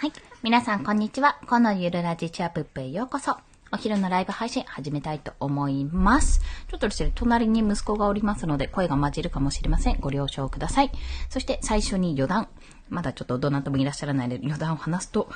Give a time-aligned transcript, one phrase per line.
[0.00, 0.12] はい。
[0.42, 1.38] 皆さん、こんにちは。
[1.46, 3.36] このゆるラジチアップへようこそ。
[3.70, 6.40] お昼のライブ配信始めたいと思います。
[6.70, 10.00] ちょっとですね、隣に息子がおりますので、声が混じるかもしれません。
[10.00, 10.90] ご了承ください。
[11.28, 12.48] そして最初に余談。
[12.88, 15.28] まだちょっとどなたもいらっしゃらないので余談を話すと、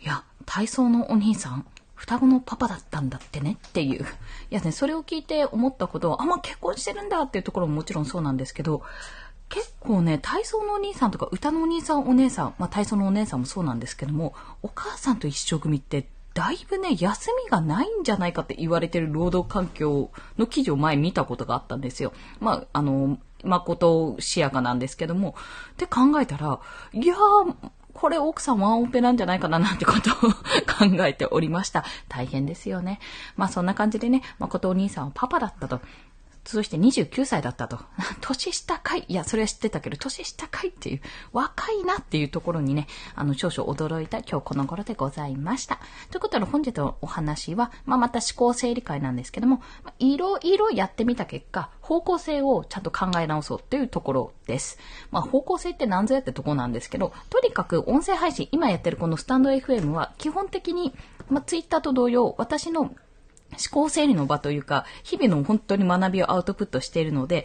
[0.00, 1.66] いや、体操のお兄さん、
[1.96, 4.04] 双子のパパだったんだってねっていう。
[4.04, 4.06] い
[4.50, 8.82] やね、それを聞いて思ったことは、あ、まあ、結婚してるんだっていうところももちろんそうなんですけど、
[9.52, 22.14] 結構ね、体操のお兄さんとか歌のお兄さんお姉さん、まあ体操のお姉さんもそうなんですけども、お母さんと一緒組ってだいぶね、休みがないんじゃないかって言われてる労働環境の記事を前見たことがあったんですよ。
[22.40, 25.34] まあ、あの、誠しやかなんですけども。
[25.72, 26.60] って考えたら、
[26.94, 27.54] いやー、
[27.92, 30.30] これ奥さんワンオペなんじゃないかななんてことを
[30.96, 31.84] 考えておりました。
[32.08, 33.00] 大変ですよね。
[33.36, 35.80] まあそんな感じでね、誠お兄さんはパパだったと。
[36.44, 37.78] そして29歳だったと。
[38.20, 41.00] 年下かいいや、それは知ってたけど、年下かいっていう、
[41.32, 45.78] 若いなっていうところにね、あの、少々驚いた今日この頃でございました。
[46.10, 49.62] ということで本日のお話は、まあ、また思考整理会なんですけども、
[49.98, 54.78] いろいろやってみた結果、方向性をちゃんと考え直そうっていうところです。
[55.10, 60.92] まあ、方向性って何ぞやってとこなんですけど、とにかく音声配信、今やってるこのスタンド FM は、基本的に、
[61.28, 62.92] まあ、ツイッターと同様、私の
[63.52, 67.44] 思考整理の場というか、日々の本当に学びをアウトプットしているので、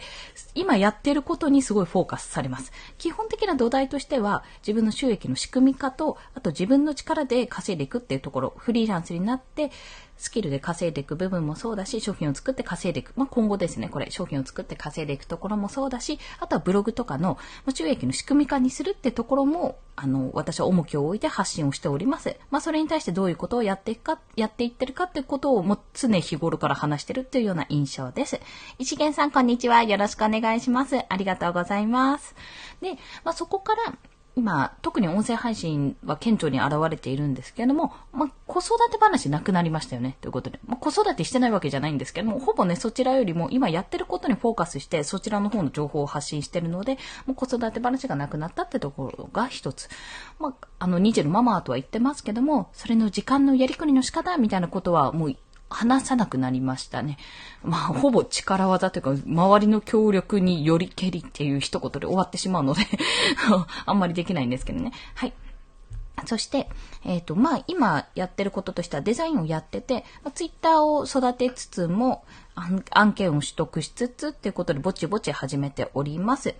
[0.54, 2.72] 今やっていることにすごいフォーカスされます。
[2.96, 9.70] 基本的な土台としては、自分の収益の仕組み化と、あと自分の力で稼いでいくっていうところ、フリーランスになって、
[10.18, 13.12] スキルで稼いでいく部分もそうだし、商品を作って稼いでいく。
[13.16, 17.38] まあ、今後ですね、これ、商品を作って稼いでいくところもそうだし、あとはブログとかの
[17.72, 22.36] 収益の仕組み化にするってところも、あの、私は重きを置いて発信をしております。
[22.50, 28.40] まあ、それに対してどういうことをやっていくか、やっていってるかってことをもう常日頃から話してるっていうような印象です。
[28.78, 29.84] 一元さん、こんにちは。
[29.84, 30.96] よろしくお願いします。
[31.08, 32.34] ありがとうございます。
[32.80, 33.94] で、まあ、そこから、
[34.38, 40.60] 今、特に音声配信は顕著に現れているんですけれども、まあ、子育て話なくなりましたよね、ということで。
[40.64, 49.88] まあ、子育てしてないわけじゃないんですけども、ほぼね、そちらよりも今やってることにフォーカスして、そちらの方の情報を発信してるので、もう子育て話がなくなったってところが一つ。
[50.38, 55.36] まあ、あの、ニジェルママとは言ってますけども、それの時間のやりくりの仕方みたいなことはもう
[55.70, 57.18] 話さなくなりましたね。
[57.62, 62.82] まあ、ほぼ力技というか、周りの協力によりけりっていう一言で終わってしまうので
[63.86, 64.92] あんまりできないんですけどね。
[65.14, 65.32] はい。
[66.26, 66.68] そして、
[67.04, 72.24] えっ、ー、と、まあ、今やってることとしてはデザインをやってて、まあ、ツイッターを育てつつも、
[72.90, 76.54] 案件を取得しつつっていうことでぼちぼち始めております。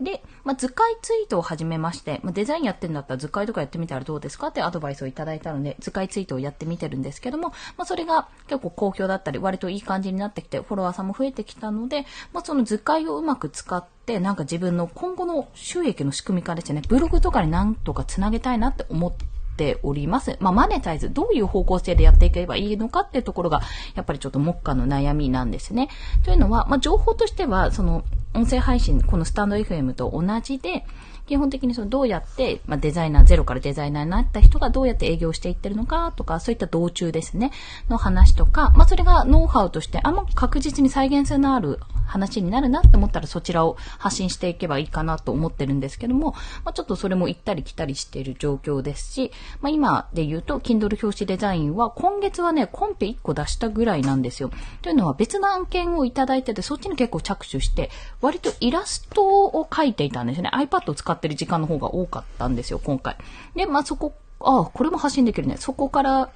[0.00, 19.24] で、まあ、図解ツイートを始めまして、まあ、デザインやってんだったら図解とかやってみたらどうですかってアドバイスをいただいたので、図解ツイートをやってみてるんですけども、まあ、それが結構好評だったり、割といい感じになってきて、フォロワーさんも増えてきたので、まあ、その図解をうまく使って、なんか自分の今後の収益の仕組み化ですね、ブログとかになんとかつなげたいなって思って、
[19.56, 20.36] ております。
[20.40, 23.62] まあ、マネタイズ、どういう方向性でやっていけばいいのかっていうところが、
[23.94, 25.88] やっぱりちょっと目下の悩みなんですね。
[26.24, 28.04] というのは、まあ、情報としては、その、
[28.34, 30.84] 音声配信、このスタンド FM と同じで、
[31.26, 37.50] 基本的にそのどうやって、まあ、デザイナー、ゼロからデザイナーになった人がどうやって営業していってるのかとか、そういった道中ですね、
[37.88, 46.32] の話とか、まあ、それがノウハウとして、あんま確実に再現性のある話になるなって思ったらそちらを発信していけばいいかなと思ってるんですけども、
[46.64, 54.50] まあ、ちょっとそれも行ったり来たりしている状況ですし、まあ、今で言うと、Kindle 表紙デザインは今月はね、コンペ1個出したぐらいなんですよ。
[54.82, 60.50] というのは別の案件をいただいてて、そっちに結構着手して、割とイラストを描いていたんですね。
[60.52, 63.16] iPad を使ってる時間の方が多かったんですよ、今回。
[63.54, 65.56] で、まあ、そこ、ああ、これも発信できるね。
[65.58, 66.30] そこから、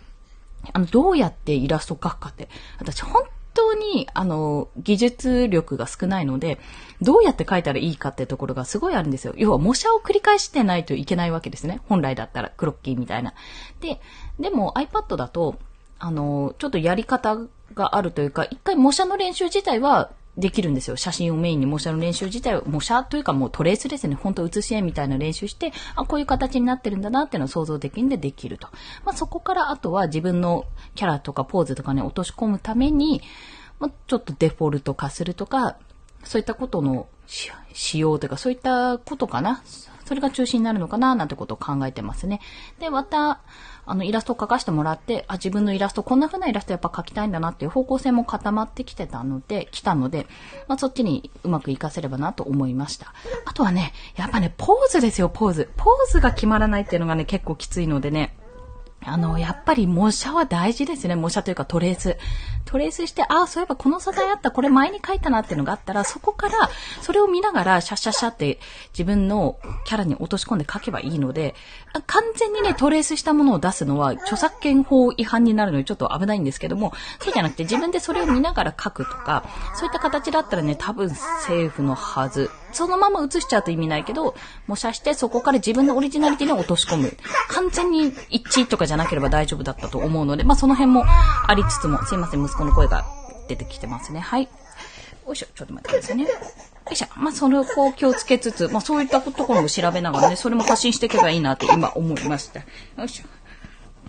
[0.73, 3.23] あの、どうやってイラスト描くかって、私本
[3.55, 6.59] 当に、あの、技術力が少ないので、
[7.01, 9.35] どうやって描いたらいいかってところがすごいあるんですよ。
[9.37, 11.81] 要は模写を繰り返してないといけないわけですね。
[11.89, 13.35] 本来だったら、クロッキーみたいな。
[13.81, 14.01] で、
[14.39, 15.57] でも iPad だと、
[15.99, 17.37] あの、ちょっとやり方
[17.75, 20.97] があるというか、一回模写の練習自体はできるんですよ。
[20.97, 24.15] 写真をメインに模写の練習自体を、模写というかもうトレースですね。
[24.15, 28.69] ほんと写し絵みたいな練習して、あ、こういう形になってるんだなっていうのを想像できるんでできると。
[29.05, 30.65] まあ、そこからあとは自分の
[30.95, 33.21] キャラとかポーズとかね、落とし込むために、
[33.81, 35.77] まあ、ちょっとデフォルト化するとか、
[36.23, 37.09] そういったことの
[37.73, 39.63] 仕様というか、そういったことかな。
[40.05, 42.41] それが中心になるのかななんてことを考えてますね。
[42.81, 43.41] で、また、
[43.91, 50.27] あの、イラストを描かせてもらって、あ、自分のイラスト、こんな風なイラストやっぱ描きたいんだなっていう方向性も固まってきてたので、来たので、
[50.69, 53.13] まあ、そっちにうまく活かせればなと思いました。
[53.47, 55.71] あとはね、やっぱね、ポーズですよ、ポーズ。
[55.77, 58.38] ポーズが決まらないっていうのがね、結構きついのでね、
[59.05, 61.15] あの、やっぱり模写は大事ですね。
[61.15, 62.17] 模写というかトレース。
[62.65, 66.69] トレースして、ああ、そういえばこの素材あった、これ前に書いたなっていうのがあったら、そこから、
[67.01, 68.59] それを見ながら、シャッシャッシャって
[68.93, 71.55] 自分のキャラに落とし込んで書けばいいので、
[72.07, 79.45] 完全にね、トレースしたものを出すのは、著作権法違反になるのでちょっと危ないんですけども、そうじゃなくて自分でそれを見ながら書くとか、
[79.77, 82.51] そういった形だったらね、多分セーフのはず。
[82.73, 84.35] そのまま写しちゃうと意味ないけど、
[84.67, 87.17] 模写してそこから自分のオリジナリティに落とし込む。
[87.49, 93.07] 完全に一致とかじゃなければ大丈夫だったと思うので、まあその辺もありつつも、すいません、息子の声が
[93.49, 94.21] 出てきてますね。
[94.21, 94.49] はい。
[95.27, 96.25] よいしょ、ちょっと待ってくださいね。
[96.25, 96.31] よ
[96.91, 97.07] いしょ。
[97.17, 102.61] まあ、それをこう気をつけつつ、まあ、そういったところも調べながらね、それも発信していけばいいなって今思いました。
[102.61, 102.67] よ
[103.05, 103.25] いしょ。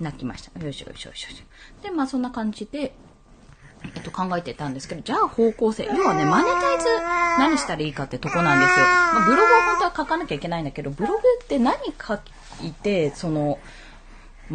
[0.02, 0.60] 泣きました。
[0.64, 1.84] よいしょ、よいしょ、よいしょ。
[1.84, 2.94] で、まあ、そんな感じで、
[3.95, 5.86] えっと、考えてたんですけど、じゃあ方向性。
[5.86, 6.86] 要はね、マネタイズ
[7.38, 8.86] 何したらいいかってとこなんですよ。
[8.86, 12.19] まあ、ブログを本当は書かなきゃいけないんだけど、ブログって何書
[12.63, 13.59] いて、その、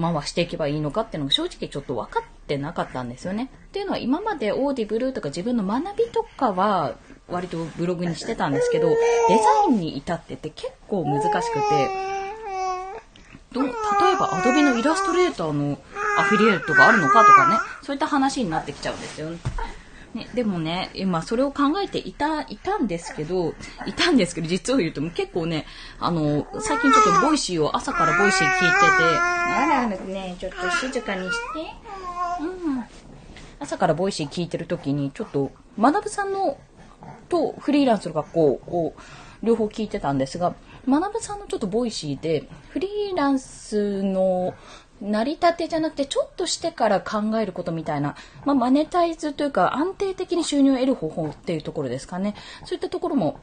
[0.00, 3.50] 回していけばいいのかっていうのが正直ちょっと分かってなかったんですよね。
[3.68, 6.96] っていうのは今まで Audible とか自分の学びとかは
[7.28, 8.96] 割とブログにしてたんですけど、デ
[9.28, 12.14] ザインに至ってって結構難しくて、
[13.52, 13.72] ど例え
[14.18, 15.78] ば Adobe のイラストレーターの
[16.18, 19.38] アフィリエイトがあるのかとかね、そういった話になってきちゃうんですよね。
[20.14, 25.66] ね、でもね、今それを考えていた、いたんですけど、いたんですけど、実を言うと結構ね、
[25.98, 28.84] あの、最近ちょっと Voicyを朝から Voicy聞いてて、
[29.50, 31.60] あらね、ちょっと静かにして。
[32.40, 32.84] うん。
[33.58, 35.50] 朝から Voicy聞いてるときに、ちょっと、
[35.80, 36.58] 学さんの、
[37.28, 38.94] とフリーランスの学校を
[39.42, 40.54] 両方聞いてたんですが、
[40.86, 44.54] 学さんのちょっと Voicyで、フリーランスの
[45.04, 52.34] 成り立てじゃなくて、ちょっとしてから考えることみたいな、まあ、マネタイズというか、安定的に収入を得る方法っていうところですかね。
[52.64, 53.38] そういったところも、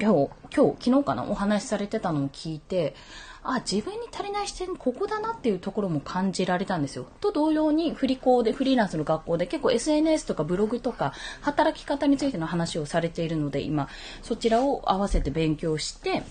[0.00, 2.94] 今日、今日、昨日かな、お話しされてたのを聞いて、
[3.42, 7.06] あ、自分に足りない視点、ここだなっていうところも感じられたんですよ。
[7.20, 13.88] と同様に、振り子で、フリーランスの学校で結構 SNS とかブログとか、働き方についての話をされているので、今、
[14.22, 16.24] そちらを合わせて勉強して、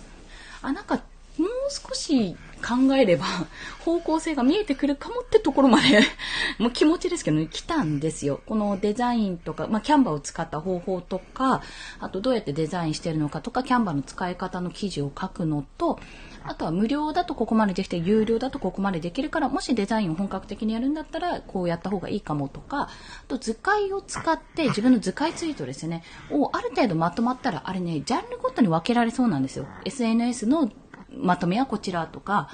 [0.62, 1.02] あ、なんか、
[1.38, 2.36] もう少し
[2.66, 3.26] 考えれば
[3.86, 6.02] 方向性が見えてくるかもってところまで
[6.58, 8.42] もう気持ちですけどね、来たんですよ。
[8.46, 11.62] このデザインとか、まあ、キャンバーを使った方法とか、
[12.00, 16.00] あとどうやってデザインしてるのかとか、キャンバーの使い方の記事を書くのと、
[16.48, 22.90] あとは無料だとここまでできて、有料だとここまでできるから、もしデザインを本格的にやるんだったら、こうやった方がいいかもとか、あ
[23.28, 29.66] と図解を使って自分の図解ツイートですね、をある程度まとまったら、あれね、ジャンルごとに分けられそうなんですよ。
[29.86, 30.72] SNS の
[31.18, 32.50] まとめはこちらとか、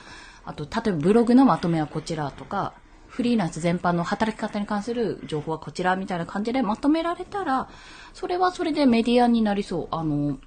[0.46, 2.74] あと、例えばブログのまとめはこちらとか、
[3.08, 7.70] フリーランス全般の働き方に関する情報はこちらみたいな感じでまとめられたら、
[8.14, 9.88] それはそれでメディアになりそう。
[9.92, 10.38] あの、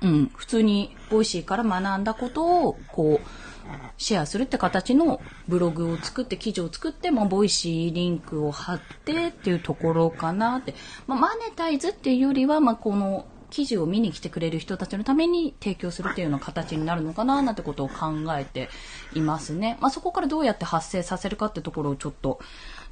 [0.00, 3.26] うん、普通に Voicyから学んだことを、こう、
[3.98, 10.74] シェアするって形のブログを作って記事を作って、まあ、 Voicyリンクを貼ってっていうところかなって。
[11.06, 18.68] まあ、マネタイズっていうよりは、まあ、この記事を見に来てくれる人たちのために提供するっていうような形になるのかななんてことを考えて
[19.14, 19.78] いますね。
[19.80, 22.40] まあ、そこからどうやって発生させるかってところをちょっと、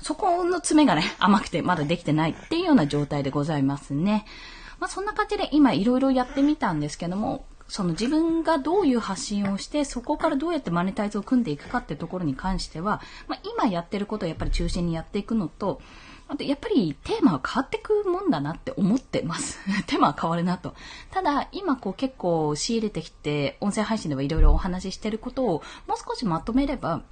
[0.01, 4.25] そこの詰めがね、甘くてまだできてないっていうような状態でございますね。
[4.79, 15.81] まあ、そんな感じで今いろいろやってみたんですけども、その自分がどういう発信をして、そこからどうやってマネタイズを組んでいくかってところに関しては、まあ、今やってることをやっぱり中心にやっていくのと、
[16.29, 19.59] あと、やっぱりテーマは変わってくもんだなって思ってます。
[19.87, 20.75] テーマは変わるなと。
[21.11, 27.03] ただ、今こう結構仕入れてきて、音声配信ではいろいろお話ししてることをもう少しまとめれば、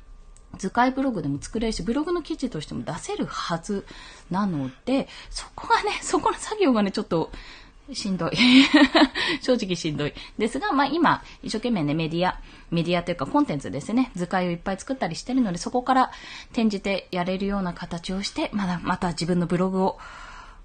[0.59, 3.87] 図解ブログでも作れるし、ブログの記事としても出せるはず
[4.31, 7.31] なので、そこがね、そこの作業がね、ちょっと
[7.93, 8.37] しんどい。
[9.43, 10.15] 正直しんどい。
[10.39, 12.39] ですが、まあ今、一生懸命ね、メディア、
[12.71, 16.11] メディアというかコンテンツですね、図解をいっぱい作ったりしてるので、そこから
[16.53, 19.99] 転じてやれるような形をして、まだ、また自分のブログを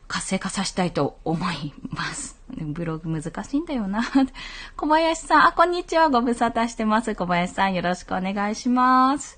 [0.07, 2.37] 活性化させたいと思います。
[2.57, 4.03] ブログ難しいんだよな。
[4.75, 6.09] 小林さん、あ、こんにちは。
[6.09, 7.15] ご無沙汰してます。
[7.15, 9.37] 小林さん、よろしくお願いします。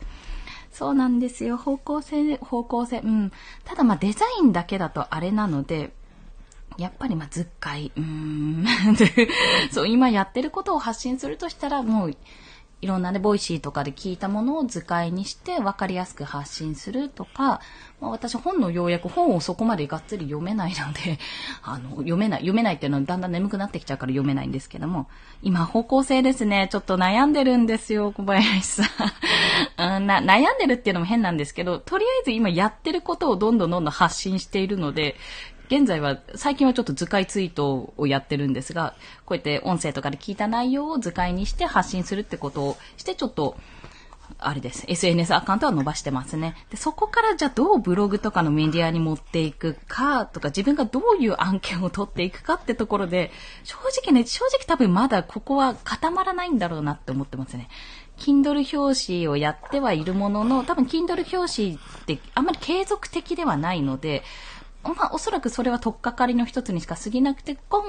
[0.71, 1.57] そうなんですよ。
[1.57, 2.99] 方向性、方向性。
[2.99, 3.31] うん。
[3.65, 5.93] ただまあデザインだけだとあれなので、
[6.77, 8.65] やっぱりまあ図解、うーん。
[9.71, 12.15] そう、今やってることを発信するとしたら、もう、
[12.81, 17.61] いろんなね、 Voicyとかで聞いたものを図解にして分かりやすく発信するとか、
[17.99, 21.19] まあ、私本の要約、本をそこまでがっつり読めないので、
[21.61, 25.07] あの、読めない、読めないっていうのはだんだん眠くなってきちゃうから読めないんですけども、
[25.43, 28.83] 今方向性ですね、ちょっと悩んでるんですよ、小林さ
[29.77, 30.07] ん。
[30.07, 35.17] な悩んでるっていうのも変なんですけど、とりあえず今やってることをどんどんどんどん発信しているので、
[35.71, 38.93] 現在は、最近はちょっと図解ツイートをやってるんですが、
[39.25, 43.55] こうやって音声とかで聞いた内容を図解にして発信するってことをして、ちょっと、
[44.37, 44.83] あれです。
[44.89, 46.55] SNS アカウントは伸ばしてますね。
[46.71, 53.31] で、そこからじゃあどうブログとかのメディアに持っていくかとか、自分がどういう案件を取っていくかってところで、
[53.63, 57.69] 正直ね、正直多分まだここは固まらないんだろうなって思ってますね。
[58.17, 64.23] Kindle 表紙をやってはいるものの、多分 Kindle 表紙ってあんまり継続的ではないので、
[64.83, 67.83] まあおそらくそれは取っかかりの一つにしか過ぎなくて、今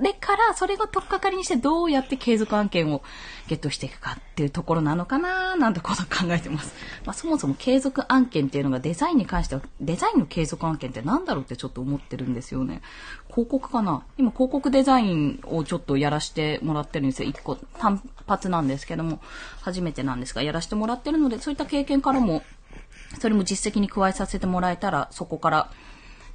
[0.00, 3.02] れからそれを取っかかりにしてどうやって継続案件を
[3.48, 6.72] ゲットしていくかっていうところなのかななんてことを考えてます。
[7.04, 12.80] まあそもそも継続案件っていうのがデザインに関しては、デザインの継続案件って何だろうってちょっと思ってるんですよね。
[13.28, 14.04] 広告かな？
[14.18, 17.28] 今広告デザインをちょっとやらしてもらってるんですよ。
[17.28, 19.20] 一個単発なんですけども、
[19.62, 22.44] 初めてなんですが、やらしてもらってるので、そういった経験からも、
[23.20, 25.72] それも実績に加えさせてもらえたら、そこから、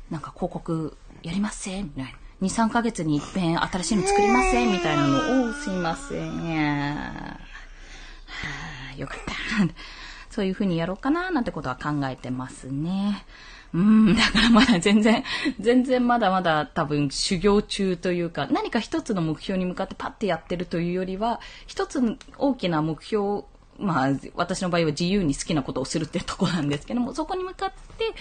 [0.10, 2.10] なんか広告やりますせみたいな。
[2.42, 6.30] 2、3ヶ月に一遍新しいの作りませんみたいなのを、すいません。
[6.30, 7.38] は
[8.94, 9.34] あ、よかった。
[10.30, 13.26] そういう風にやろうかななんてことは考えてますね。
[13.74, 15.24] うん、だからまだ全然、
[15.60, 22.02] 全然まだまだ多分修行中というか、何か一つの目標に向かってパッてやってるというよりは、一つ
[22.38, 23.44] 大きな目標、
[23.80, 28.14] まあ、私の場合は自由に好きなことをするっていうところなんですけども、そこに向かって、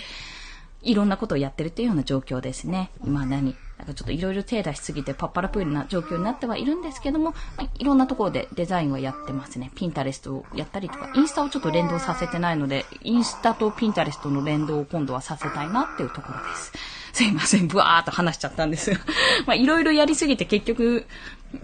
[0.83, 2.91] いろんなことをやってるっていうような状況ですね。
[3.05, 9.73] 今何なんかちょっといろいろ手出しすぎてパッパラプールな状況になってはいるんですけども、まあ、いろんなところでデザインはやってますね。
[9.75, 16.73] ピンタレストをやったりとか、インスタをちょっと連動させてないので、インスタとピンタレストの連動を今度はさせたいなっていうところです。
[17.13, 18.97] すいません、ブワーっと話しちゃったんですよ。
[19.47, 21.07] まあいろいろやりすぎて結局、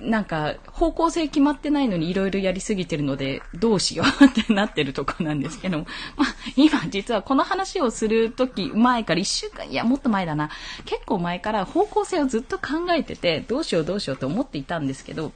[0.00, 5.87] なんか、方向性決まってないのにいろいろやりすぎてるので、どうしようってなってるとこなんですけども。
[6.17, 10.50] まあ、今実はこの話をするとき、前から一週間、いや、もっと前だな。
[10.85, 15.33] 結構前から方向性をずっと考えてて、どうしようどうしようと思っていたんですけど、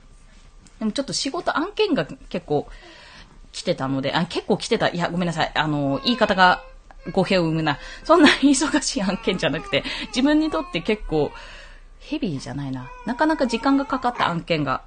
[0.79, 2.69] でもちょっと仕事案件が結構
[3.53, 4.89] 来てたので、あ、結構来てた。
[4.89, 5.53] いや、ごめんなさい。
[5.55, 6.63] あの、言い方が
[7.13, 7.79] 語弊を生むな。
[8.05, 11.31] そんなに忙しい案件じゃなくて、自分にとって結構、
[12.01, 12.91] ヘビーじゃないな。
[13.07, 14.83] なかなか時間がかかった案件が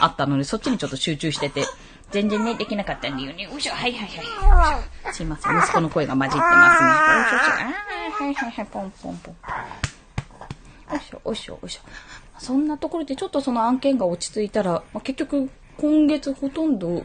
[0.00, 1.64] あったので、そっちにちょっと集中してて、
[2.10, 3.48] 全然ね、できなかったんだよね。
[3.50, 5.14] おいしょ、はいはいはい。
[5.14, 6.88] すいません、息子の声が混じってますね。
[6.90, 9.36] おいしょ、はいはいはい、ポンポンポン。
[10.92, 11.80] おいしょ、おいしょ、おいしょ。
[12.38, 17.04] そんなところでちょっとその案件が落ち着いたら、まあ、結局、今月ほとんど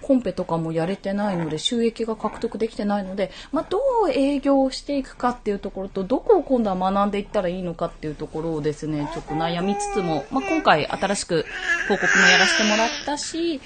[0.00, 11.44] コンペとかもやれてないので、収益が獲得できてないので、まあ、どう営業していくかっていうところと、どこを今度は学んでいったらいいのかっていうところをですね、ちょっと悩みつつも、まあ、今回新しく
[11.84, 13.60] 広告もやらせてもらったし、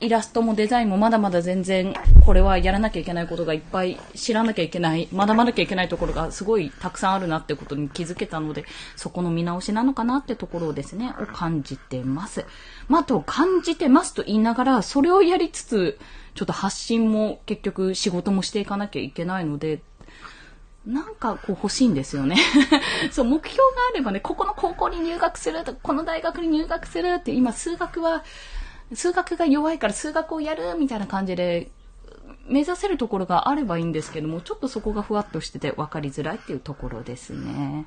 [0.00, 8.64] イラストもデザインもまだまだ全然これはやらなきゃいけないことがいっぱい知らなきゃいけない、学ばなきゃいけないところがすごいたくさんあるなってことに気づけたので、
[8.96, 12.44] そこの見直しなのかなってところをですね、感じてます。
[12.88, 15.98] まあ、と感じてますと言いながら、それをやりつつ、
[16.34, 19.80] ちょっと発信も結局仕事もしていかなきゃいけないので、
[20.86, 22.36] なんかこう欲しいんですよね。
[23.10, 28.22] そう、目標があればね、ここの高校に入学すると、この大学に入学するって、今数学は
[28.92, 31.70] 数学が弱いから数学をやるみたいな感じで、
[32.46, 37.86] 目指せるところがあればいいんですけども、ちょっとそこがふわっとしてて分かりづらいっていうところですね。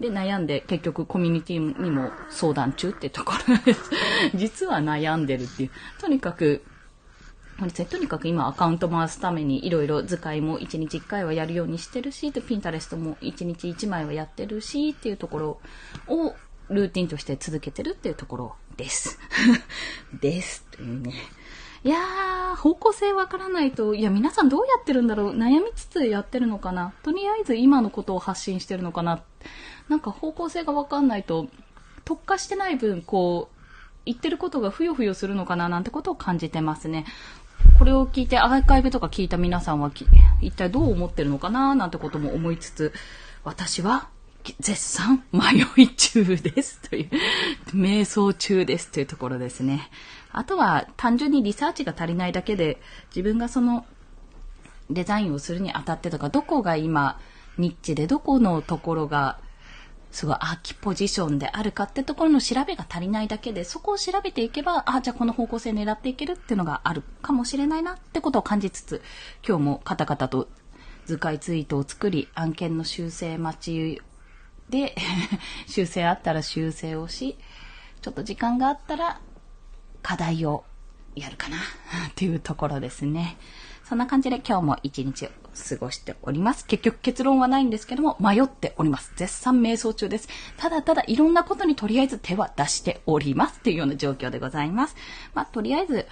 [0.00, 3.90] で、悩んで結局コミュニティにも相談中ってところです。
[4.34, 5.70] 実は悩んでるっていう。
[6.00, 6.62] とにかく、
[7.88, 15.60] とにかく今アカウント回すためにいろいろ図解も1日1回はやるようにしてるし、ピンタレストも1日1枚はやってるしっていうところ
[16.08, 16.34] を
[16.68, 19.18] ルーティンとして続けてるっていうところです。
[20.20, 20.64] です。
[20.70, 21.12] というね。
[21.84, 25.36] いやー、方向性わからないと、いや、皆さんどうやってるんだろう？
[25.36, 26.94] 悩みつつやってるのかな？
[27.02, 29.20] とりあえず今のことを発信してるのかな？
[29.88, 31.48] なんか方向性がわかんないと、
[32.06, 33.56] 特化してない分、こう、
[34.06, 35.68] 言ってることがふよふよするのかな？
[35.68, 37.04] なんてことを感じてますね。
[37.78, 39.90] これを聞いてアーカイブとか聞いた皆さんは
[40.40, 41.74] 一体どう思ってるのかな？
[41.74, 42.92] なんてことも思いつつ、
[43.42, 44.08] 私は
[44.60, 45.24] 絶賛？
[45.32, 47.10] 迷い中ですという、
[47.74, 49.90] 瞑想中ですというところですね。
[50.32, 53.86] あとは単純にリサーチが足りないだけで、自分がその
[54.90, 57.18] デザインをするにあたってとか、どこが今
[57.56, 59.38] ニッチでどこのところが
[60.10, 69.02] すごいアーキポジションであるかってところの調べが足りないだけで、そこを調べていけば、あ、じゃあこの方向性狙っていけるっていうのがあるかもしれないなってことを感じつつ、
[69.46, 70.48] 今日もカタカタと
[71.06, 74.02] 図解ツイートを作り、案件の修正待ち
[74.68, 74.94] で、
[75.66, 77.36] 修正あったら修正をし、
[78.00, 79.20] ちょっと時間があったら
[80.02, 80.64] 課題を
[81.14, 81.56] やるかな
[82.08, 83.36] っていうところですね。
[83.84, 85.28] そんな感じで今日も一日を
[85.68, 86.66] 過ごしております。
[86.66, 89.12] 結局結論はないんですけども、迷っております。
[89.16, 90.28] 絶賛迷走中です。
[90.56, 94.96] ただただいろんなことにとりあえず手は出しておりますっていうような状況でございます。
[95.34, 96.06] まあ、とりあえず、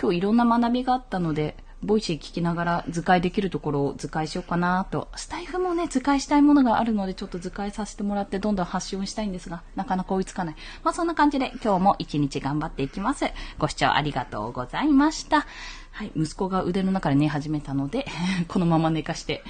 [0.00, 5.08] 今日いろんな学びがあったので、 Voicy聞きながら図解できるところを図解しようかなと。
[5.16, 10.56] スタイフもね、図解したいものがあるので、ちょっと図解させてもらってどんどん発信をしたいんですが、なかなか追いつかない。
[10.84, 13.26] まあそんな感じで今日も一日頑張っていきます。
[13.58, 15.46] ご視聴ありがとうございました。
[15.90, 18.06] はい、息子が腕の中で寝始めたので、
[18.46, 19.42] このまま寝かして、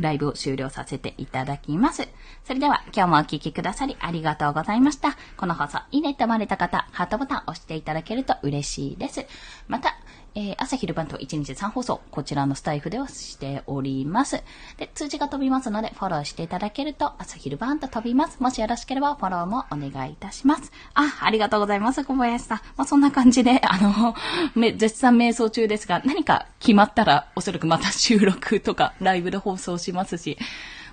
[0.00, 2.08] ライブを終了させていただきます。
[2.44, 5.16] それでは今日もお聴きくださりありがとうございました。
[5.36, 9.26] この放送いいねと思われた方、ハートボタン押していただけると嬉しいです。
[9.68, 9.96] また、
[10.38, 14.42] えー、朝昼晩と1日3放送、こちらのスタイフではしております。
[14.76, 18.42] で、通知が飛びますので、フォローしていただけると朝昼晩と飛びます。
[18.42, 20.70] もしよろしければフォローもお願いいたします。
[20.92, 22.58] あ、ありがとうございます、小林さん。
[22.76, 24.14] まあ、そんな感じで、あの、
[24.54, 30.36] め、絶賛瞑想中ですが、何か決まったら、おそらくまた収録とか、ライブで放送しますし、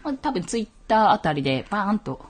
[0.06, 2.26] まあ、多分ツイッターあたりでバーンと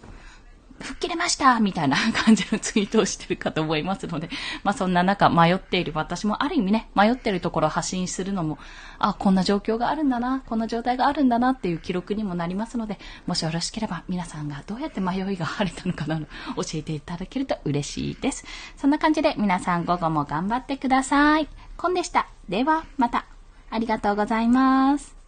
[0.79, 4.29] 吹っ切れましたみたいな感じのツイートをしてるかと思いますので、
[4.63, 8.57] まあそんな中迷っている私もある意味ね、迷ってるところを発信するのも、
[8.99, 16.25] あ、こんな状況があるんだな、こんな状態があるんだなっていう記録にもなりますので、もしよろしければ皆さんがどうやって迷いが晴れたのかなど
[16.57, 18.45] 教えていただけると嬉しいです。
[18.77, 21.47] そんな感じで皆さん午後も頑張ってください。
[21.77, 22.27] コンでした。
[22.49, 23.25] では、また。
[23.69, 25.22] ありがとうございます。